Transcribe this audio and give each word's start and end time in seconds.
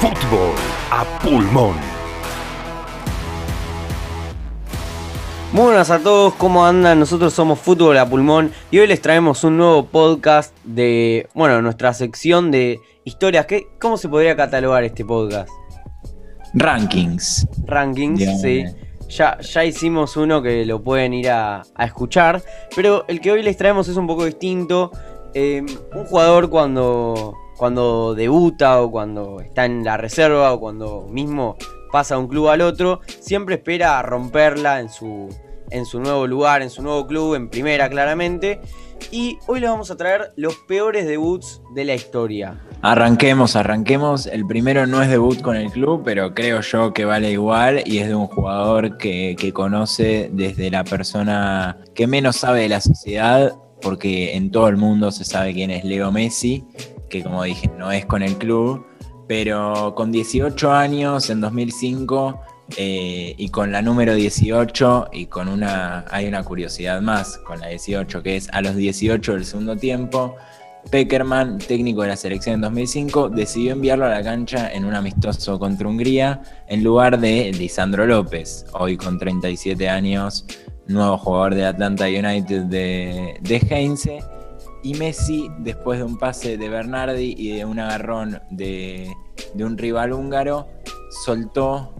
Fútbol 0.00 0.54
a 0.90 1.04
pulmón. 1.22 1.74
Muy 5.52 5.64
buenas 5.64 5.90
a 5.90 6.00
todos, 6.00 6.34
¿cómo 6.34 6.66
andan? 6.66 7.00
Nosotros 7.00 7.32
somos 7.32 7.58
Fútbol 7.58 7.96
a 7.96 8.06
Pulmón 8.06 8.52
y 8.70 8.78
hoy 8.78 8.86
les 8.86 9.00
traemos 9.00 9.42
un 9.42 9.56
nuevo 9.56 9.86
podcast 9.86 10.54
de, 10.64 11.28
bueno, 11.32 11.62
nuestra 11.62 11.94
sección 11.94 12.50
de 12.50 12.78
historias. 13.04 13.46
¿Qué, 13.46 13.68
¿Cómo 13.80 13.96
se 13.96 14.10
podría 14.10 14.36
catalogar 14.36 14.84
este 14.84 15.02
podcast? 15.04 15.48
Rankings. 16.52 17.46
Rankings, 17.64 18.18
Bien. 18.18 18.38
sí. 18.38 18.64
Ya, 19.08 19.38
ya 19.40 19.64
hicimos 19.64 20.16
uno 20.18 20.42
que 20.42 20.66
lo 20.66 20.82
pueden 20.82 21.14
ir 21.14 21.30
a, 21.30 21.62
a 21.74 21.84
escuchar, 21.86 22.42
pero 22.74 23.06
el 23.08 23.20
que 23.22 23.32
hoy 23.32 23.42
les 23.42 23.56
traemos 23.56 23.88
es 23.88 23.96
un 23.96 24.06
poco 24.06 24.26
distinto. 24.26 24.90
Eh, 25.32 25.64
un 25.94 26.04
jugador 26.06 26.50
cuando, 26.50 27.34
cuando 27.56 28.14
debuta 28.14 28.82
o 28.82 28.90
cuando 28.90 29.40
está 29.40 29.64
en 29.64 29.84
la 29.84 29.96
reserva 29.96 30.52
o 30.52 30.60
cuando 30.60 31.06
mismo 31.10 31.56
pasa 31.90 32.16
de 32.16 32.20
un 32.20 32.28
club 32.28 32.48
al 32.48 32.60
otro, 32.60 33.00
siempre 33.20 33.56
espera 33.56 34.02
romperla 34.02 34.80
en 34.80 34.88
su, 34.88 35.28
en 35.70 35.86
su 35.86 36.00
nuevo 36.00 36.26
lugar, 36.26 36.62
en 36.62 36.70
su 36.70 36.82
nuevo 36.82 37.06
club, 37.06 37.34
en 37.34 37.48
primera 37.48 37.88
claramente. 37.88 38.60
Y 39.10 39.38
hoy 39.46 39.60
les 39.60 39.70
vamos 39.70 39.90
a 39.90 39.96
traer 39.96 40.32
los 40.36 40.56
peores 40.66 41.06
debuts 41.06 41.62
de 41.74 41.84
la 41.84 41.94
historia. 41.94 42.60
Arranquemos, 42.82 43.56
arranquemos. 43.56 44.26
El 44.26 44.46
primero 44.46 44.86
no 44.86 45.02
es 45.02 45.08
debut 45.08 45.40
con 45.40 45.56
el 45.56 45.70
club, 45.70 46.02
pero 46.04 46.34
creo 46.34 46.60
yo 46.60 46.92
que 46.92 47.04
vale 47.04 47.30
igual 47.30 47.82
y 47.86 47.98
es 47.98 48.08
de 48.08 48.14
un 48.14 48.26
jugador 48.26 48.98
que, 48.98 49.36
que 49.38 49.52
conoce 49.52 50.30
desde 50.32 50.70
la 50.70 50.84
persona 50.84 51.78
que 51.94 52.06
menos 52.06 52.36
sabe 52.36 52.62
de 52.62 52.68
la 52.68 52.80
sociedad, 52.80 53.52
porque 53.80 54.34
en 54.34 54.50
todo 54.50 54.68
el 54.68 54.76
mundo 54.76 55.10
se 55.12 55.24
sabe 55.24 55.54
quién 55.54 55.70
es 55.70 55.84
Leo 55.84 56.10
Messi, 56.10 56.64
que 57.08 57.22
como 57.22 57.42
dije 57.42 57.70
no 57.78 57.92
es 57.92 58.06
con 58.06 58.22
el 58.22 58.36
club, 58.36 58.84
pero 59.28 59.94
con 59.94 60.12
18 60.12 60.72
años 60.72 61.30
en 61.30 61.40
2005 61.40 62.40
eh, 62.76 63.34
y 63.36 63.48
con 63.50 63.70
la 63.70 63.80
número 63.80 64.14
18 64.14 65.08
y 65.12 65.26
con 65.26 65.48
una, 65.48 66.04
hay 66.10 66.26
una 66.26 66.42
curiosidad 66.42 67.00
más 67.00 67.38
con 67.38 67.60
la 67.60 67.68
18, 67.68 68.22
que 68.22 68.36
es 68.36 68.48
a 68.52 68.60
los 68.60 68.74
18 68.74 69.34
del 69.34 69.44
segundo 69.44 69.76
tiempo. 69.76 70.36
Peckerman, 70.90 71.58
técnico 71.58 72.02
de 72.02 72.08
la 72.08 72.16
selección 72.16 72.56
en 72.56 72.60
2005, 72.62 73.30
decidió 73.30 73.72
enviarlo 73.72 74.04
a 74.06 74.10
la 74.10 74.22
cancha 74.22 74.72
en 74.72 74.84
un 74.84 74.94
amistoso 74.94 75.58
contra 75.58 75.88
Hungría 75.88 76.42
en 76.68 76.84
lugar 76.84 77.18
de 77.18 77.52
Lisandro 77.52 78.06
López, 78.06 78.64
hoy 78.72 78.96
con 78.96 79.18
37 79.18 79.88
años, 79.88 80.44
nuevo 80.86 81.18
jugador 81.18 81.56
de 81.56 81.66
Atlanta 81.66 82.06
United 82.06 82.62
de, 82.64 83.36
de 83.40 83.56
Heinze. 83.68 84.20
Y 84.86 84.94
Messi, 84.94 85.50
después 85.58 85.98
de 85.98 86.04
un 86.04 86.16
pase 86.16 86.56
de 86.56 86.68
Bernardi 86.68 87.34
y 87.36 87.56
de 87.56 87.64
un 87.64 87.80
agarrón 87.80 88.40
de, 88.50 89.12
de 89.52 89.64
un 89.64 89.76
rival 89.76 90.12
húngaro, 90.12 90.68
soltó 91.24 91.92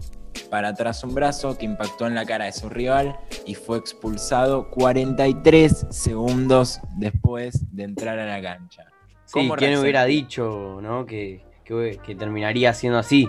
para 0.49 0.69
atrás 0.69 1.03
un 1.03 1.13
brazo 1.13 1.57
que 1.57 1.65
impactó 1.65 2.07
en 2.07 2.15
la 2.15 2.25
cara 2.25 2.45
de 2.45 2.53
su 2.53 2.69
rival 2.69 3.19
y 3.45 3.55
fue 3.55 3.77
expulsado 3.77 4.69
43 4.69 5.87
segundos 5.89 6.79
después 6.95 7.65
de 7.75 7.83
entrar 7.83 8.19
a 8.19 8.25
la 8.25 8.41
cancha. 8.41 8.85
Sí, 9.25 9.33
¿Cómo 9.33 9.57
¿quién 9.57 9.77
hubiera 9.77 10.05
dicho 10.05 10.79
¿no? 10.81 11.05
que, 11.05 11.43
que- 11.65 11.99
que 12.01 12.15
terminaría 12.15 12.73
siendo 12.73 12.99
así? 12.99 13.27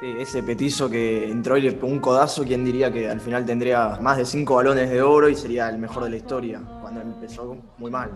Sí, 0.00 0.14
ese 0.18 0.42
petizo 0.42 0.88
que 0.88 1.30
entró 1.30 1.58
y 1.58 1.60
le 1.60 1.72
pegó 1.72 1.88
un 1.88 1.98
codazo, 1.98 2.42
¿quién 2.44 2.64
diría 2.64 2.90
que 2.90 3.06
al 3.10 3.20
final 3.20 3.44
tendría 3.44 3.98
más 4.00 4.16
de 4.16 4.24
cinco 4.24 4.54
balones 4.54 4.88
de 4.88 5.02
oro 5.02 5.28
y 5.28 5.34
sería 5.34 5.68
el 5.68 5.76
mejor 5.76 6.04
de 6.04 6.08
la 6.08 6.16
historia? 6.16 6.62
Cuando 6.92 7.14
empezó 7.14 7.56
muy 7.78 7.90
mal. 7.90 8.10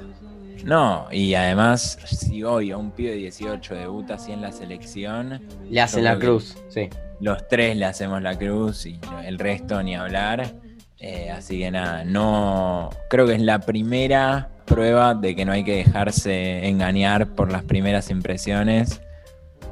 No, 0.64 1.06
y 1.12 1.34
además, 1.34 1.96
si 2.06 2.42
hoy 2.42 2.72
a 2.72 2.76
un 2.76 2.90
pibe 2.90 3.10
de 3.10 3.16
18 3.18 3.74
debuta 3.74 4.14
así 4.14 4.32
en 4.32 4.40
la 4.40 4.50
selección, 4.50 5.40
Le 5.70 5.80
hacen 5.80 6.02
la 6.02 6.18
cruz, 6.18 6.56
sí. 6.68 6.88
los 7.20 7.46
tres 7.46 7.76
le 7.76 7.84
hacemos 7.84 8.20
la 8.20 8.36
cruz 8.36 8.86
y 8.86 8.98
el 9.24 9.38
resto 9.38 9.80
ni 9.82 9.94
hablar. 9.94 10.54
Eh, 10.98 11.30
así 11.30 11.58
que 11.60 11.70
nada, 11.70 12.04
no. 12.04 12.90
Creo 13.10 13.26
que 13.26 13.34
es 13.34 13.42
la 13.42 13.60
primera 13.60 14.48
prueba 14.64 15.14
de 15.14 15.36
que 15.36 15.44
no 15.44 15.52
hay 15.52 15.62
que 15.62 15.76
dejarse 15.76 16.66
engañar 16.66 17.28
por 17.34 17.52
las 17.52 17.62
primeras 17.62 18.10
impresiones 18.10 19.00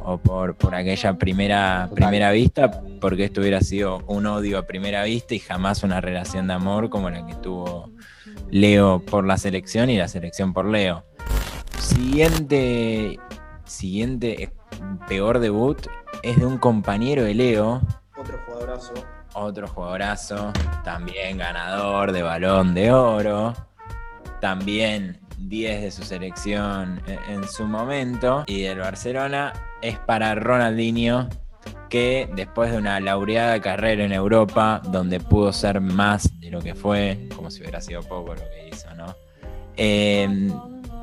o 0.04 0.18
por, 0.18 0.54
por 0.56 0.74
aquella 0.74 1.14
primera, 1.18 1.86
Total. 1.88 1.94
primera 2.08 2.30
vista, 2.30 2.70
porque 3.00 3.24
esto 3.24 3.40
hubiera 3.40 3.60
sido 3.60 4.02
un 4.06 4.26
odio 4.26 4.58
a 4.58 4.66
primera 4.66 5.04
vista 5.04 5.34
y 5.34 5.38
jamás 5.38 5.82
una 5.82 6.00
relación 6.00 6.46
de 6.46 6.54
amor 6.54 6.90
como 6.90 7.10
la 7.10 7.24
que 7.26 7.34
tuvo 7.34 7.90
Leo 8.50 9.00
por 9.04 9.26
la 9.26 9.36
selección 9.36 9.90
y 9.90 9.96
la 9.98 10.08
selección 10.08 10.52
por 10.52 10.66
Leo. 10.66 11.04
Siguiente, 11.78 13.18
siguiente 13.64 14.42
eh, 14.44 14.50
peor 15.08 15.38
debut 15.40 15.78
es 16.22 16.38
de 16.38 16.46
un 16.46 16.58
compañero 16.58 17.24
de 17.24 17.34
Leo, 17.34 17.80
Otro 18.16 18.38
jugadorazo. 18.46 18.92
otro 19.34 19.66
jugadorazo, 19.68 20.52
también 20.84 21.38
ganador 21.38 22.12
de 22.12 22.22
balón 22.22 22.74
de 22.74 22.92
oro, 22.92 23.54
también 24.40 25.20
10 25.38 25.82
de 25.82 25.90
su 25.90 26.02
selección 26.02 27.02
en, 27.06 27.34
en 27.42 27.48
su 27.48 27.64
momento, 27.66 28.44
y 28.46 28.62
del 28.62 28.78
Barcelona 28.78 29.52
es 29.82 29.98
para 29.98 30.34
Ronaldinho, 30.34 31.28
que 31.88 32.28
después 32.34 32.72
de 32.72 32.78
una 32.78 32.98
laureada 33.00 33.60
carrera 33.60 34.04
en 34.04 34.12
Europa, 34.12 34.80
donde 34.90 35.20
pudo 35.20 35.52
ser 35.52 35.80
más 35.80 36.40
de 36.40 36.50
lo 36.50 36.62
que 36.62 36.74
fue, 36.74 37.28
como 37.36 37.50
si 37.50 37.60
hubiera 37.60 37.80
sido 37.80 38.02
poco 38.02 38.34
lo 38.34 38.40
que 38.40 38.68
hizo, 38.72 38.94
¿no? 38.94 39.14
Eh, 39.76 40.50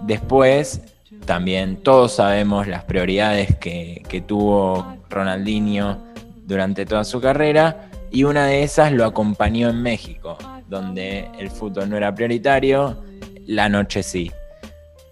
después, 0.03 0.81
también 1.25 1.77
todos 1.83 2.13
sabemos 2.13 2.67
las 2.67 2.83
prioridades 2.85 3.55
que, 3.57 4.01
que 4.07 4.21
tuvo 4.21 4.97
Ronaldinho 5.09 6.03
durante 6.45 6.85
toda 6.85 7.03
su 7.03 7.21
carrera 7.21 7.89
y 8.11 8.23
una 8.23 8.47
de 8.47 8.63
esas 8.63 8.91
lo 8.91 9.05
acompañó 9.05 9.69
en 9.69 9.83
México, 9.83 10.37
donde 10.67 11.29
el 11.37 11.51
fútbol 11.51 11.89
no 11.89 11.97
era 11.97 12.13
prioritario, 12.15 13.03
la 13.45 13.69
noche 13.69 14.01
sí. 14.01 14.31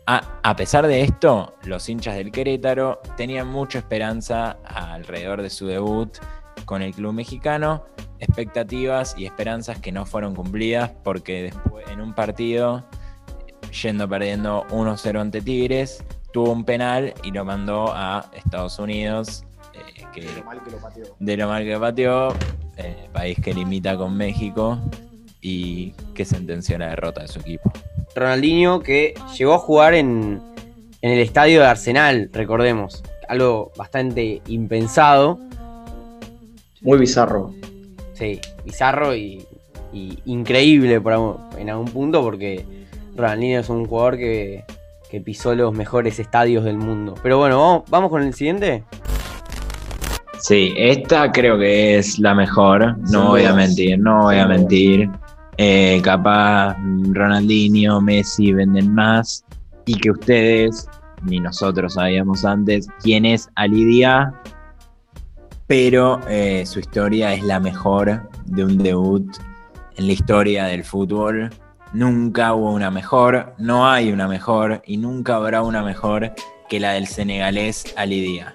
A, 0.09 0.39
a 0.41 0.55
pesar 0.55 0.87
de 0.87 1.01
esto, 1.01 1.53
los 1.65 1.87
hinchas 1.89 2.15
del 2.15 2.31
Querétaro 2.31 3.01
tenían 3.17 3.47
mucha 3.49 3.79
esperanza 3.79 4.57
alrededor 4.63 5.41
de 5.41 5.49
su 5.49 5.67
debut 5.67 6.17
con 6.63 6.81
el 6.81 6.93
club 6.93 7.13
mexicano, 7.13 7.83
expectativas 8.19 9.15
y 9.17 9.25
esperanzas 9.25 9.79
que 9.79 9.91
no 9.91 10.05
fueron 10.05 10.33
cumplidas 10.33 10.91
porque 11.03 11.43
después 11.43 11.87
en 11.89 12.01
un 12.01 12.13
partido, 12.13 12.85
yendo 13.81 14.07
perdiendo 14.07 14.65
1-0 14.69 15.19
ante 15.19 15.41
Tigres, 15.41 16.03
tuvo 16.31 16.51
un 16.51 16.63
penal 16.63 17.13
y 17.23 17.31
lo 17.31 17.43
mandó 17.43 17.93
a 17.93 18.29
Estados 18.33 18.79
Unidos, 18.79 19.45
eh, 19.73 20.05
que 20.13 20.21
Lo 20.21 20.45
mal 20.45 20.63
que 20.63 20.71
lo 20.71 20.77
pateó. 20.77 21.05
de 21.19 21.37
lo 21.37 21.47
mal 21.47 21.63
que 21.63 21.77
pateó, 21.77 22.33
eh, 22.77 23.09
país 23.11 23.37
que 23.41 23.53
limita 23.53 23.97
con 23.97 24.15
México 24.15 24.79
y 25.41 25.91
que 26.13 26.25
sentenció 26.25 26.77
la 26.77 26.87
derrota 26.89 27.21
de 27.21 27.27
su 27.27 27.39
equipo. 27.39 27.71
Ronaldinho 28.17 28.81
que 28.81 29.13
llegó 29.37 29.53
a 29.53 29.59
jugar 29.59 29.93
en, 29.93 30.41
en 31.01 31.11
el 31.11 31.19
estadio 31.19 31.61
de 31.61 31.67
Arsenal, 31.67 32.29
recordemos. 32.33 33.03
Algo 33.29 33.71
bastante 33.77 34.41
impensado. 34.47 35.39
Muy 36.81 36.97
bizarro. 36.97 37.53
Sí, 38.13 38.39
bizarro 38.65 39.15
y, 39.15 39.45
y 39.93 40.19
increíble 40.25 40.99
por 40.99 41.39
en 41.57 41.69
algún 41.69 41.87
punto 41.87 42.21
porque 42.21 42.65
Ronaldinho 43.15 43.59
es 43.59 43.69
un 43.69 43.85
jugador 43.85 44.17
que, 44.17 44.63
que 45.09 45.21
pisó 45.21 45.55
los 45.55 45.73
mejores 45.73 46.19
estadios 46.19 46.63
del 46.63 46.77
mundo. 46.77 47.15
Pero 47.21 47.37
bueno, 47.37 47.59
vamos, 47.59 47.83
vamos 47.89 48.09
con 48.09 48.23
el 48.23 48.33
siguiente. 48.33 48.83
Sí, 50.39 50.73
esta 50.77 51.31
creo 51.31 51.57
que 51.57 51.97
es 51.97 52.19
la 52.19 52.35
mejor, 52.35 52.97
no 53.09 53.29
voy 53.29 53.43
a 53.43 53.53
mentir, 53.53 53.99
no 53.99 54.23
voy 54.23 54.37
a 54.37 54.47
mentir. 54.47 55.09
Eh, 55.59 55.99
capaz 56.03 56.77
Ronaldinho, 57.11 57.99
Messi 57.99 58.53
venden 58.53 58.93
más 58.93 59.43
y 59.87 59.95
que 59.95 60.11
ustedes, 60.11 60.87
ni 61.23 61.39
nosotros 61.39 61.95
sabíamos 61.95 62.45
antes, 62.45 62.87
quién 63.01 63.25
es 63.25 63.49
Alidia, 63.55 64.39
pero 65.65 66.19
eh, 66.29 66.63
su 66.67 66.79
historia 66.79 67.33
es 67.33 67.43
la 67.43 67.59
mejor 67.59 68.29
de 68.45 68.65
un 68.65 68.77
debut 68.77 69.35
en 69.95 70.05
la 70.05 70.13
historia 70.13 70.65
del 70.65 70.83
fútbol. 70.83 71.49
Nunca 71.91 72.53
hubo 72.53 72.71
una 72.71 72.91
mejor, 72.91 73.55
no 73.57 73.89
hay 73.89 74.11
una 74.11 74.27
mejor 74.27 74.83
y 74.85 74.97
nunca 74.97 75.37
habrá 75.37 75.63
una 75.63 75.81
mejor 75.81 76.33
que 76.69 76.79
la 76.79 76.91
del 76.91 77.07
senegalés 77.07 77.95
Alidia. 77.97 78.53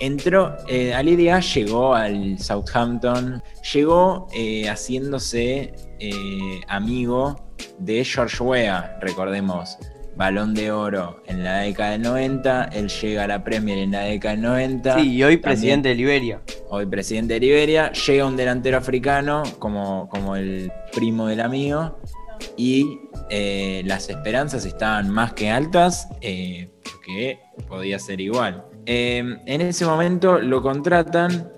Entró, 0.00 0.56
eh, 0.66 0.92
Ali 0.92 1.14
Dia 1.14 1.38
llegó 1.38 1.94
al 1.94 2.36
Southampton, 2.36 3.40
llegó 3.72 4.26
haciéndose 4.68 5.72
eh, 6.04 6.60
amigo 6.68 7.40
de 7.78 8.04
George 8.04 8.42
Weah, 8.42 8.98
recordemos, 9.00 9.78
balón 10.16 10.52
de 10.52 10.70
oro 10.72 11.22
en 11.26 11.42
la 11.44 11.58
década 11.60 11.92
del 11.92 12.02
90, 12.02 12.64
él 12.72 12.88
llega 12.88 13.24
a 13.24 13.26
la 13.28 13.44
Premier 13.44 13.78
en 13.78 13.92
la 13.92 14.00
década 14.00 14.34
del 14.34 14.42
90. 14.42 14.94
Sí, 14.98 15.12
y 15.14 15.22
hoy 15.22 15.36
También- 15.36 15.40
presidente 15.42 15.88
de 15.90 15.94
Liberia. 15.94 16.40
hoy 16.70 16.86
presidente 16.86 17.34
de 17.34 17.40
Liberia, 17.40 17.92
llega 17.92 18.26
un 18.26 18.36
delantero 18.36 18.76
africano 18.78 19.42
como, 19.58 20.08
como 20.08 20.36
el 20.36 20.70
primo 20.92 21.26
del 21.28 21.40
amigo 21.40 21.98
y 22.56 22.98
eh, 23.30 23.82
las 23.86 24.08
esperanzas 24.10 24.64
estaban 24.66 25.08
más 25.08 25.32
que 25.34 25.50
altas 25.50 26.08
eh, 26.20 26.68
que 27.06 27.38
podía 27.68 27.98
ser 27.98 28.20
igual. 28.20 28.64
Eh, 28.86 29.18
en 29.46 29.60
ese 29.60 29.86
momento 29.86 30.38
lo 30.40 30.60
contratan 30.60 31.48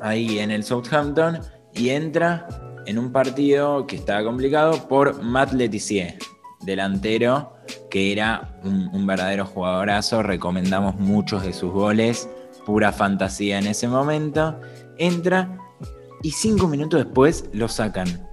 ahí 0.00 0.38
en 0.38 0.50
el 0.50 0.64
Southampton 0.64 1.38
y 1.74 1.90
entra 1.90 2.46
en 2.86 2.98
un 2.98 3.12
partido 3.12 3.86
que 3.86 3.96
estaba 3.96 4.24
complicado 4.24 4.88
por 4.88 5.22
Matt 5.22 5.52
Letizier, 5.52 6.18
delantero 6.60 7.52
que 7.90 8.12
era 8.12 8.58
un, 8.64 9.06
verdadero 9.06 9.44
jugadorazo, 9.46 10.22
recomendamos 10.22 10.96
muchos 10.96 11.44
de 11.44 11.52
sus 11.52 11.72
goles, 11.72 12.28
pura 12.64 12.92
fantasía 12.92 13.58
en 13.58 13.66
ese 13.66 13.88
momento, 13.88 14.58
entra 14.98 15.58
y 16.22 16.30
cinco 16.30 16.68
minutos 16.68 17.04
después 17.04 17.44
lo 17.52 17.68
sacan. 17.68 18.28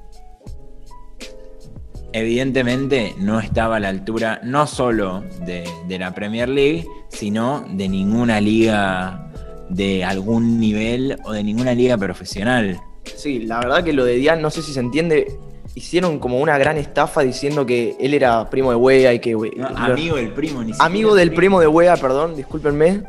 Evidentemente 2.12 3.14
no 3.20 3.40
estaba 3.40 3.76
a 3.76 3.80
la 3.80 3.90
altura 3.90 4.40
no 4.44 4.66
solo 4.66 5.24
de 5.46 6.00
la 6.00 6.14
Premier 6.14 6.50
League, 6.50 6.88
sino 7.10 7.66
de 7.70 7.88
ninguna 7.88 8.42
liga 8.42 9.30
de 9.70 10.04
algún 10.04 10.60
nivel 10.60 11.20
o 11.24 11.32
de 11.32 11.44
ninguna 11.44 11.74
liga 11.74 11.98
profesional. 11.98 12.82
Sí, 13.16 13.40
la 13.40 13.60
verdad 13.60 13.84
que 13.84 13.94
lo 13.94 14.06
de 14.06 14.16
Dian, 14.16 14.42
no 14.42 14.50
sé 14.50 14.62
si 14.62 14.74
se 14.74 14.80
entiende, 14.80 15.38
hicieron 15.76 16.20
como 16.20 16.40
una 16.40 16.58
gran 16.58 16.78
estafa 16.78 17.22
diciendo 17.22 17.66
que 17.66 17.96
él 18.00 18.14
era 18.14 18.50
primo 18.50 18.72
de 18.72 18.76
Wea 18.76 19.14
y 19.14 19.20
que... 19.20 19.34
No, 19.34 19.68
amigo 19.76 20.16
del 20.16 20.34
primo, 20.34 20.62
ni 20.62 20.74
siquiera 20.74 20.86
amigo 20.86 21.16
del 21.16 21.34
primo 21.34 21.60
de 21.60 21.68
Wea, 21.68 21.98
perdón, 21.98 22.36
discúlpenme. 22.36 23.04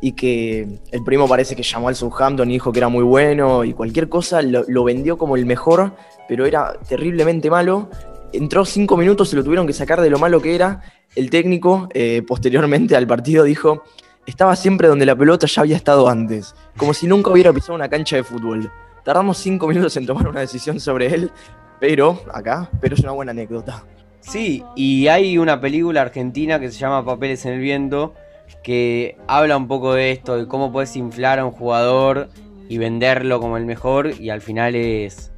Y 0.00 0.12
que 0.12 0.68
el 0.90 1.02
primo 1.02 1.26
parece 1.26 1.56
que 1.56 1.62
llamó 1.62 1.88
al 1.88 1.96
Southampton 1.96 2.50
y 2.50 2.54
dijo 2.54 2.72
que 2.72 2.78
era 2.78 2.88
muy 2.88 3.02
bueno 3.02 3.64
y 3.64 3.72
cualquier 3.72 4.10
cosa 4.10 4.42
lo, 4.42 4.62
lo 4.68 4.84
vendió 4.84 5.16
como 5.16 5.34
el 5.34 5.46
mejor, 5.46 5.94
pero 6.28 6.44
era 6.44 6.74
terriblemente 6.86 7.48
malo. 7.48 7.88
Entró 8.32 8.66
cinco 8.66 8.98
minutos, 8.98 9.30
se 9.30 9.36
lo 9.36 9.42
tuvieron 9.42 9.66
que 9.66 9.72
sacar 9.72 10.02
de 10.02 10.10
lo 10.10 10.18
malo 10.18 10.42
que 10.42 10.54
era. 10.54 10.82
El 11.16 11.30
técnico, 11.30 11.88
eh, 11.94 12.22
posteriormente 12.26 12.96
al 12.96 13.06
partido, 13.06 13.44
dijo: 13.44 13.82
Estaba 14.26 14.56
siempre 14.56 14.88
donde 14.88 15.06
la 15.06 15.16
pelota 15.16 15.46
ya 15.46 15.62
había 15.62 15.76
estado 15.76 16.06
antes, 16.08 16.54
como 16.76 16.92
si 16.92 17.06
nunca 17.06 17.30
hubiera 17.30 17.52
pisado 17.52 17.74
una 17.74 17.88
cancha 17.88 18.16
de 18.16 18.24
fútbol. 18.24 18.70
Tardamos 19.04 19.38
cinco 19.38 19.68
minutos 19.68 19.96
en 19.96 20.06
tomar 20.06 20.26
una 20.26 20.40
decisión 20.40 20.80
sobre 20.80 21.14
él, 21.14 21.30
pero 21.78 22.22
acá, 22.32 22.70
pero 22.80 22.94
es 22.94 23.00
una 23.00 23.12
buena 23.12 23.32
anécdota. 23.32 23.84
Sí, 24.20 24.64
y 24.74 25.08
hay 25.08 25.36
una 25.36 25.60
película 25.60 26.00
argentina 26.00 26.58
que 26.58 26.70
se 26.70 26.78
llama 26.78 27.04
Papeles 27.04 27.44
en 27.44 27.52
el 27.54 27.60
Viento 27.60 28.14
que 28.62 29.16
habla 29.26 29.56
un 29.56 29.68
poco 29.68 29.94
de 29.94 30.10
esto, 30.10 30.36
de 30.36 30.48
cómo 30.48 30.72
puedes 30.72 30.96
inflar 30.96 31.38
a 31.38 31.44
un 31.44 31.52
jugador 31.52 32.30
y 32.68 32.78
venderlo 32.78 33.40
como 33.40 33.58
el 33.58 33.66
mejor 33.66 34.18
y 34.18 34.30
al 34.30 34.40
final 34.40 34.74
es, 34.74 35.32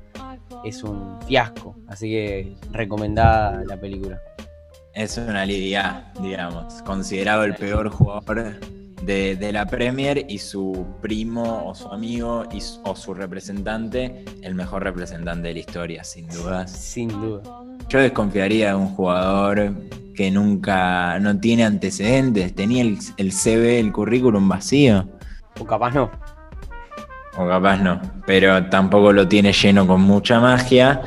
es 0.64 0.84
un 0.84 1.20
fiasco. 1.26 1.76
Así 1.88 2.08
que 2.08 2.56
recomendada 2.70 3.64
la 3.64 3.78
película. 3.78 4.20
Es 4.94 5.19
una 5.19 5.44
liga, 5.44 6.12
digamos, 6.22 6.82
considerado 6.82 7.44
el 7.44 7.54
peor 7.54 7.90
jugador 7.90 8.54
de, 9.06 9.37
de 9.37 9.53
la 9.53 9.64
Premier 9.67 10.26
y 10.29 10.38
su 10.38 10.87
primo 11.00 11.67
o 11.67 11.75
su 11.75 11.88
amigo 11.88 12.44
y 12.53 12.58
o 12.82 12.97
su 12.97 13.14
representante, 13.14 14.25
el 14.43 14.55
mejor 14.55 14.82
representante 14.82 15.49
de 15.49 15.55
la 15.55 15.61
historia, 15.61 16.05
sin 16.05 16.26
dudas. 16.29 16.70
Sin 16.70 17.08
duda. 17.08 17.43
Yo 17.88 18.00
desconfiaría 18.00 18.70
de 18.70 18.75
un 18.75 18.88
jugador 18.88 19.73
que 20.14 20.31
nunca, 20.31 21.19
no 21.20 21.38
tiene 21.38 21.64
antecedentes, 21.64 22.55
tenía 22.55 22.82
el, 22.82 22.99
el 23.17 23.32
CV, 23.32 23.79
el 23.79 23.93
currículum 23.93 24.49
vacío, 24.49 25.08
O 25.61 25.64
capaz 25.64 25.93
no. 25.94 26.11
o 27.38 27.47
capaz 27.47 27.76
no, 27.79 28.00
pero 28.26 28.69
tampoco 28.69 29.12
lo 29.12 29.29
tiene 29.29 29.53
lleno 29.53 29.87
con 29.87 30.00
mucha 30.00 30.41
magia, 30.41 31.03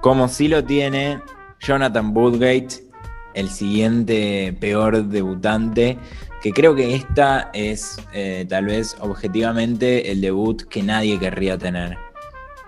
como 0.00 0.28
sí 0.28 0.48
lo 0.48 0.64
tiene 0.64 1.20
Jonathan 1.60 2.16
Woodgate, 2.16 2.86
el 3.34 3.50
siguiente 3.50 4.56
peor 4.58 5.04
debutante, 5.04 5.98
que 6.46 6.52
creo 6.52 6.76
que 6.76 6.94
esta 6.94 7.50
es 7.52 7.96
eh, 8.12 8.46
tal 8.48 8.66
vez 8.66 8.96
objetivamente 9.00 10.12
el 10.12 10.20
debut 10.20 10.62
que 10.68 10.80
nadie 10.80 11.18
querría 11.18 11.58
tener. 11.58 11.98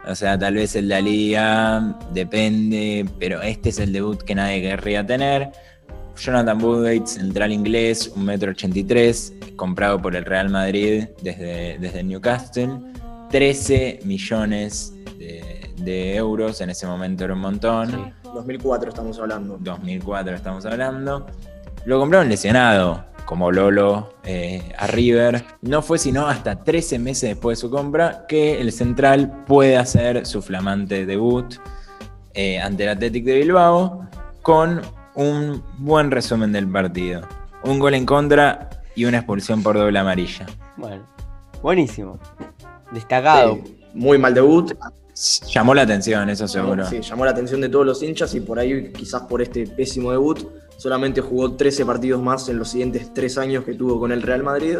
O 0.05 0.17
sea, 0.17 0.37
tal 0.37 0.55
vez 0.55 0.75
el 0.75 0.89
de 0.89 1.01
liga, 1.01 1.97
depende, 2.13 3.09
pero 3.21 3.41
este 3.41 3.69
es 3.69 3.79
el 3.79 3.93
debut 3.93 4.21
que 4.23 4.35
nadie 4.35 4.63
querría 4.63 5.07
tener. 5.07 5.53
Jonathan 6.17 6.61
Woodgate, 6.61 7.07
central 7.07 7.53
inglés, 7.53 8.13
1,83m, 8.17 9.55
comprado 9.55 10.03
por 10.03 10.17
el 10.17 10.25
Real 10.25 10.49
Madrid 10.49 11.05
desde, 11.23 11.79
desde 11.79 12.03
Newcastle. 12.03 12.81
13 13.31 14.01
millones 14.03 14.93
de, 15.21 15.71
de 15.77 16.17
euros, 16.17 16.61
en 16.63 16.71
ese 16.71 16.85
momento 16.85 17.23
era 17.23 17.35
un 17.35 17.41
montón. 17.41 17.91
Sí. 17.93 18.29
2004 18.35 18.89
estamos 18.89 19.21
hablando. 19.21 19.57
2004 19.61 20.35
estamos 20.35 20.67
hablando. 20.67 21.27
Lo 21.85 22.01
compraron 22.01 22.29
lesionado, 22.29 23.05
como 23.29 23.53
Lolo 23.53 24.15
eh, 24.25 24.73
a 24.79 24.87
River. 24.87 25.45
No 25.61 25.83
fue 25.83 25.99
sino 25.99 26.27
hasta 26.27 26.65
13 26.65 26.99
meses 26.99 27.29
después 27.29 27.59
de 27.59 27.61
su 27.61 27.71
compra 27.71 28.25
que 28.27 28.59
el 28.59 28.73
central 28.73 29.45
puede 29.45 29.77
hacer 29.77 30.25
su 30.25 30.41
flamante 30.41 31.05
debut 31.05 31.57
eh, 32.33 32.59
ante 32.59 32.85
el 32.85 32.89
Athletic 32.89 33.27
de 33.27 33.41
Bilbao 33.41 34.09
con 34.41 34.81
un 35.15 35.63
buen 35.77 36.11
resumen 36.11 36.53
del 36.53 36.67
partido. 36.69 37.21
Un 37.65 37.79
gol 37.79 37.93
en 37.93 38.07
contra 38.07 38.71
y 38.95 39.05
una 39.05 39.19
expulsión 39.19 39.63
por 39.63 39.77
doble 39.77 39.99
amarilla. 39.99 40.47
Bueno, 40.79 41.07
buenísimo. 41.61 42.19
Destacado. 42.93 43.57
Sí, 43.63 43.79
muy 43.93 44.17
mal 44.17 44.33
debut. 44.33 44.73
Llamó 45.53 45.75
la 45.75 45.83
atención, 45.83 46.31
eso 46.31 46.49
seguro. 46.49 46.87
Sí, 46.87 47.03
llamó 47.03 47.27
la 47.27 47.33
atención 47.33 47.61
de 47.61 47.69
todos 47.69 47.85
los 47.85 48.03
hinchas 48.03 48.35
y 48.35 48.41
por 48.41 48.59
ahí, 48.59 48.91
quizás 48.91 49.21
por 49.25 49.43
este 49.43 49.67
pésimo 49.67 50.13
debut, 50.13 50.49
solamente 50.79 51.21
jugó 51.21 51.53
13 51.55 51.85
partidos 51.85 52.23
más 52.23 52.49
en 52.49 52.57
los 52.59 52.71
siguientes 52.71 53.13
tres 53.13 53.37
años 53.37 53.65
que 53.65 53.75
tuvo 53.75 53.99
con 53.99 54.13
el 54.13 54.23
Real 54.23 54.43
Madrid, 54.43 54.79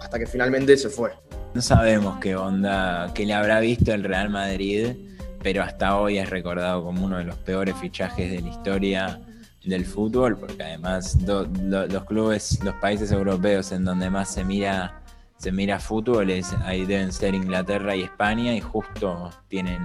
hasta 0.00 0.18
que 0.18 0.26
finalmente 0.26 0.76
se 0.76 0.90
fue. 0.90 1.12
No 1.54 1.62
sabemos 1.62 2.18
qué 2.18 2.36
onda, 2.36 3.12
qué 3.14 3.24
le 3.24 3.32
habrá 3.32 3.60
visto 3.60 3.94
el 3.94 4.04
Real 4.04 4.28
Madrid, 4.28 4.96
pero 5.42 5.62
hasta 5.62 5.96
hoy 5.98 6.18
es 6.18 6.28
recordado 6.28 6.84
como 6.84 7.06
uno 7.06 7.18
de 7.18 7.24
los 7.24 7.36
peores 7.36 7.76
fichajes 7.76 8.30
de 8.30 8.42
la 8.42 8.48
historia 8.48 9.20
del 9.64 9.86
fútbol, 9.86 10.36
porque 10.36 10.62
además 10.62 11.16
los 11.22 12.04
clubes, 12.04 12.58
los 12.64 12.74
países 12.76 13.12
europeos 13.12 13.70
en 13.70 13.84
donde 13.84 14.10
más 14.10 14.32
se 14.32 14.44
mira, 14.44 15.02
se 15.36 15.52
mira 15.52 15.78
fútbol, 15.78 16.30
es, 16.30 16.52
ahí 16.64 16.84
deben 16.84 17.12
ser 17.12 17.34
Inglaterra 17.34 17.94
y 17.94 18.02
España, 18.02 18.54
y 18.54 18.60
justo 18.60 19.30
tienen 19.46 19.82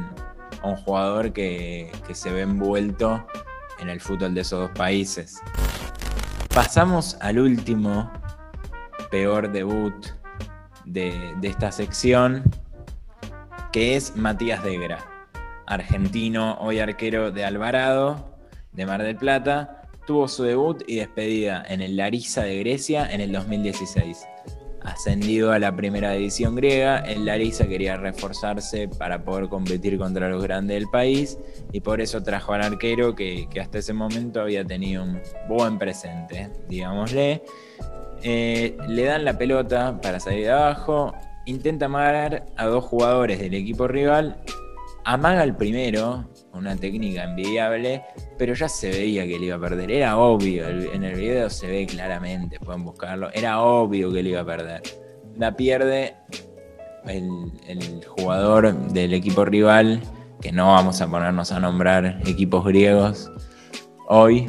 a 0.63 0.67
un 0.67 0.77
jugador 0.77 1.31
que, 1.31 1.91
que 2.07 2.15
se 2.15 2.31
ve 2.31 2.41
envuelto 2.41 3.25
en 3.79 3.89
el 3.89 3.99
fútbol 3.99 4.33
de 4.33 4.41
esos 4.41 4.59
dos 4.59 4.71
países. 4.71 5.41
Pasamos 6.53 7.17
al 7.19 7.39
último 7.39 8.11
peor 9.09 9.51
debut 9.51 9.93
de, 10.85 11.33
de 11.39 11.47
esta 11.47 11.71
sección, 11.71 12.43
que 13.71 13.95
es 13.95 14.15
Matías 14.15 14.63
Degra, 14.63 14.99
argentino, 15.65 16.57
hoy 16.59 16.79
arquero 16.79 17.31
de 17.31 17.45
Alvarado, 17.45 18.37
de 18.71 18.85
Mar 18.85 19.01
del 19.01 19.15
Plata. 19.15 19.81
Tuvo 20.05 20.27
su 20.27 20.43
debut 20.43 20.83
y 20.87 20.97
despedida 20.97 21.63
en 21.67 21.81
el 21.81 21.95
Larissa 21.95 22.43
de 22.43 22.59
Grecia 22.59 23.11
en 23.11 23.21
el 23.21 23.31
2016. 23.31 24.25
Ascendido 24.83 25.51
a 25.51 25.59
la 25.59 25.73
primera 25.75 26.11
división 26.11 26.55
griega, 26.55 26.99
el 26.99 27.25
Larissa 27.25 27.67
quería 27.67 27.95
reforzarse 27.95 28.89
para 28.89 29.23
poder 29.23 29.47
competir 29.47 29.97
contra 29.97 30.27
los 30.29 30.43
grandes 30.43 30.75
del 30.75 30.89
país 30.89 31.37
y 31.71 31.79
por 31.79 32.01
eso 32.01 32.21
trajo 32.21 32.53
al 32.53 32.63
arquero 32.63 33.15
que, 33.15 33.47
hasta 33.61 33.77
ese 33.77 33.93
momento 33.93 34.41
había 34.41 34.65
tenido 34.65 35.03
un 35.03 35.21
buen 35.47 35.77
presente, 35.77 36.49
digámosle. 36.67 37.43
Eh, 38.23 38.77
le 38.87 39.03
dan 39.03 39.23
la 39.23 39.37
pelota 39.37 39.99
para 40.01 40.19
salir 40.19 40.45
de 40.45 40.51
abajo, 40.51 41.13
intenta 41.45 41.85
amagar 41.85 42.45
a 42.57 42.65
dos 42.65 42.83
jugadores 42.83 43.39
del 43.39 43.53
equipo 43.53 43.87
rival, 43.87 44.37
amaga 45.05 45.41
al 45.41 45.55
primero, 45.57 46.29
una 46.53 46.75
técnica 46.75 47.23
envidiable, 47.23 48.03
pero 48.37 48.53
ya 48.53 48.69
se 48.69 48.89
veía 48.89 49.23
que 49.27 49.39
le 49.39 49.47
iba 49.47 49.55
a 49.55 49.59
perder, 49.59 49.91
era 49.91 50.17
obvio, 50.17 50.67
el- 50.67 50.87
en 50.93 51.03
el 51.03 51.15
video 51.15 51.49
se 51.49 51.67
ve 51.67 51.85
claramente, 51.85 52.59
pueden 52.59 52.83
buscarlo, 52.83 53.29
era 53.33 53.61
obvio 53.61 54.11
que 54.11 54.23
le 54.23 54.29
iba 54.29 54.41
a 54.41 54.45
perder. 54.45 54.81
La 55.37 55.55
pierde 55.55 56.15
el, 57.07 57.27
el 57.67 58.03
jugador 58.05 58.73
del 58.89 59.13
equipo 59.13 59.45
rival, 59.45 60.01
que 60.41 60.51
no 60.51 60.67
vamos 60.73 61.01
a 61.01 61.07
ponernos 61.09 61.51
a 61.51 61.59
nombrar 61.59 62.21
equipos 62.25 62.63
griegos 62.65 63.31
hoy, 64.07 64.47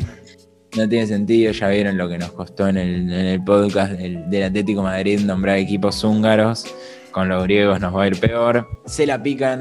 no 0.76 0.88
tiene 0.88 1.06
sentido, 1.06 1.52
ya 1.52 1.68
vieron 1.68 1.96
lo 1.96 2.08
que 2.08 2.18
nos 2.18 2.32
costó 2.32 2.66
en 2.68 2.76
el, 2.76 3.12
el 3.12 3.44
podcast 3.44 3.92
del, 3.92 4.28
del 4.28 4.42
Atlético 4.42 4.82
Madrid 4.82 5.20
nombrar 5.20 5.56
equipos 5.58 6.02
húngaros. 6.02 6.66
Con 7.12 7.28
los 7.28 7.44
griegos 7.44 7.80
nos 7.80 7.94
va 7.94 8.02
a 8.02 8.06
ir 8.08 8.18
peor. 8.18 8.68
Se 8.86 9.06
la 9.06 9.22
pican, 9.22 9.60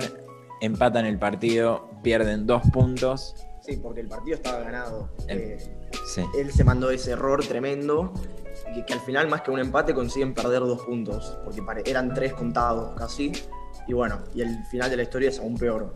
empatan 0.63 1.05
el 1.05 1.19
partido, 1.19 1.89
pierden 2.01 2.47
dos 2.47 2.61
puntos. 2.71 3.35
Sí, 3.61 3.77
porque 3.77 4.01
el 4.01 4.07
partido 4.07 4.35
estaba 4.37 4.59
ganado. 4.59 5.09
El- 5.27 5.37
Eh, 5.39 5.57
Sí. 6.07 6.21
él 6.39 6.51
se 6.51 6.63
mandó 6.63 6.89
ese 6.89 7.11
error 7.11 7.45
tremendo 7.45 8.11
que, 8.73 8.83
que 8.83 8.93
al 8.93 8.99
final, 9.01 9.27
más 9.29 9.41
que 9.41 9.51
un 9.51 9.59
empate, 9.59 9.93
consiguen 9.93 10.33
perder 10.33 10.61
dos 10.61 10.81
puntos, 10.81 11.37
porque 11.45 11.61
eran 11.85 12.13
tres 12.13 12.33
contados 12.33 12.97
casi. 12.97 13.31
Y 13.87 13.93
bueno, 13.93 14.19
y 14.33 14.41
el 14.41 14.63
final 14.71 14.89
de 14.89 14.97
la 14.97 15.03
historia 15.03 15.29
es 15.29 15.39
aún 15.39 15.55
peor. 15.55 15.93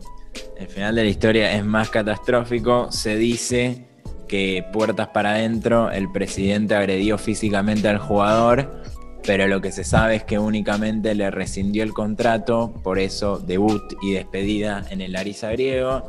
El 0.56 0.68
final 0.68 0.94
de 0.94 1.02
la 1.04 1.08
historia 1.10 1.52
es 1.52 1.64
más 1.64 1.90
catastrófico. 1.90 2.92
Se 2.92 3.16
dice 3.16 3.86
que 4.28 4.64
puertas 4.72 5.08
para 5.08 5.30
adentro 5.32 5.90
el 5.90 6.10
presidente 6.12 6.74
agredió 6.74 7.18
físicamente 7.18 7.88
al 7.88 7.98
jugador, 7.98 8.82
pero 9.28 9.46
lo 9.46 9.60
que 9.60 9.72
se 9.72 9.84
sabe 9.84 10.16
es 10.16 10.24
que 10.24 10.38
únicamente 10.38 11.14
le 11.14 11.30
rescindió 11.30 11.82
el 11.82 11.92
contrato, 11.92 12.72
por 12.82 12.98
eso 12.98 13.38
debut 13.38 13.82
y 14.00 14.14
despedida 14.14 14.86
en 14.88 15.02
el 15.02 15.12
Larisa 15.12 15.50
griego 15.50 16.02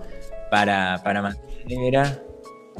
para, 0.49 1.01
para 1.03 1.21
mantener. 1.21 2.23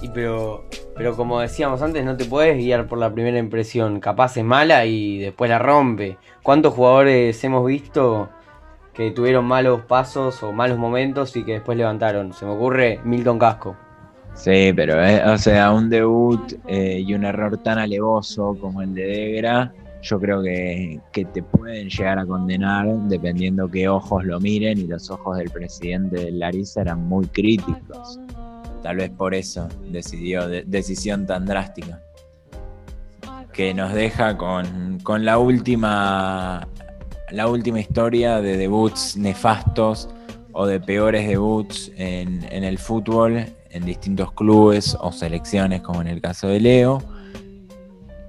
Y 0.02 0.08
pero, 0.08 0.64
pero 0.96 1.18
como 1.18 1.42
decíamos 1.42 1.82
antes, 1.82 2.06
no 2.06 2.16
te 2.16 2.24
puedes 2.24 2.56
guiar 2.56 2.88
por 2.88 3.00
la 3.00 3.12
primera 3.12 3.38
impresión. 3.38 4.00
Capaz 4.00 4.38
es 4.38 4.46
mala 4.46 4.86
y 4.86 5.18
después 5.18 5.50
la 5.50 5.60
rompe. 5.60 6.18
¿Cuántos 6.42 6.74
jugadores 6.74 7.44
hemos 7.44 7.66
visto 7.66 8.30
que 8.94 9.12
tuvieron 9.12 9.44
malos 9.44 9.82
pasos 9.90 10.42
o 10.42 10.54
malos 10.54 10.78
momentos 10.78 11.36
y 11.36 11.44
que 11.44 11.52
después 11.56 11.78
levantaron? 11.78 12.32
Se 12.32 12.46
me 12.46 12.52
ocurre 12.52 13.02
Milton 13.04 13.40
Casco. 13.40 13.76
Sí, 14.36 14.72
pero 14.74 15.04
eh, 15.04 15.22
o 15.26 15.38
sea, 15.38 15.74
un 15.74 15.90
debut 15.90 16.54
eh, 16.66 17.04
y 17.06 17.14
un 17.14 17.26
error 17.26 17.58
tan 17.58 17.78
alevoso 17.78 18.56
como 18.58 18.82
el 18.82 18.94
de 18.94 19.04
Degra, 19.04 19.74
yo 20.02 20.20
creo 20.20 20.42
que, 20.42 21.00
te 21.12 21.44
pueden 21.44 21.90
llegar 21.90 22.20
a 22.20 22.26
condenar 22.26 22.88
dependiendo 23.08 23.70
qué 23.70 23.88
ojos 23.88 24.24
lo 24.24 24.40
miren 24.40 24.80
y 24.80 24.88
los 24.88 25.10
ojos 25.10 25.38
del 25.38 25.50
presidente 25.50 26.26
de 26.26 26.32
Larissa 26.32 26.82
eran 26.82 27.08
muy 27.08 27.28
críticos. 27.28 28.20
Tal 28.82 28.98
vez 28.98 29.10
por 29.10 29.36
eso 29.36 29.68
decidió 29.92 30.48
de, 30.48 30.64
decisión 30.66 31.26
tan 31.26 31.46
drástica. 31.46 32.02
Que 33.52 33.74
nos 33.74 33.94
deja 33.94 34.38
con, 34.38 35.00
la 35.26 35.38
última 35.38 36.68
la 37.32 37.48
última 37.48 37.80
historia 37.80 38.42
de 38.42 38.58
debuts 38.58 39.18
nefastos 39.18 40.10
o 40.54 40.66
de 40.66 40.80
peores 40.80 41.28
debuts 41.28 41.92
en 41.98 42.64
el 42.64 42.78
fútbol 42.80 43.46
en 43.72 43.86
distintos 43.86 44.32
clubes 44.34 44.98
o 45.00 45.12
selecciones, 45.12 45.82
como 45.82 46.02
en 46.02 46.08
el 46.08 46.22
caso 46.22 46.48
de 46.48 46.60
Leo, 46.60 47.02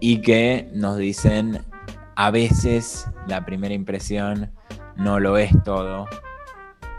y 0.01 0.21
que 0.21 0.69
nos 0.73 0.97
dicen 0.97 1.65
a 2.17 2.31
veces 2.31 3.07
la 3.27 3.45
primera 3.45 3.75
impresión 3.75 4.51
no 4.97 5.21
lo 5.21 5.39
es 5.39 5.51
todo. 5.65 6.07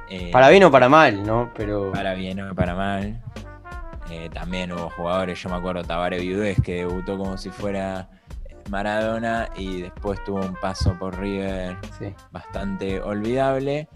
Eh, 0.09 0.29
para 0.31 0.49
bien 0.49 0.63
o 0.63 0.71
para 0.71 0.89
mal, 0.89 1.23
¿no? 1.23 1.51
Pero... 1.55 1.91
Para 1.91 2.13
bien 2.13 2.41
o 2.41 2.53
para 2.53 2.75
mal. 2.75 3.21
Eh, 4.09 4.29
también 4.33 4.71
hubo 4.71 4.89
jugadores, 4.89 5.41
yo 5.41 5.49
me 5.49 5.55
acuerdo 5.55 5.83
Tabare 5.83 6.19
Viudez, 6.19 6.61
que 6.61 6.75
debutó 6.75 7.17
como 7.17 7.37
si 7.37 7.49
fuera 7.49 8.09
Maradona 8.69 9.49
y 9.55 9.81
después 9.81 10.21
tuvo 10.25 10.41
un 10.41 10.55
paso 10.55 10.97
por 10.99 11.17
River 11.17 11.77
sí. 11.97 12.13
bastante 12.31 13.01
olvidable 13.01 13.87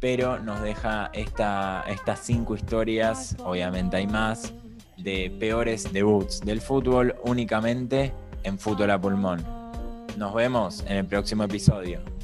pero 0.00 0.38
nos 0.38 0.60
deja 0.62 1.10
esta, 1.12 1.84
estas 1.88 2.20
cinco 2.20 2.54
historias, 2.54 3.36
obviamente 3.44 3.96
hay 3.96 4.06
más, 4.06 4.52
de 4.98 5.34
peores 5.38 5.92
debuts 5.92 6.40
del 6.40 6.60
fútbol 6.60 7.16
únicamente 7.24 8.12
en 8.46 8.58
Fútbol 8.58 8.90
a 8.92 9.00
Pulmón. 9.00 9.44
Nos 10.16 10.32
vemos 10.32 10.84
en 10.86 10.98
el 10.98 11.06
próximo 11.06 11.42
episodio. 11.42 12.15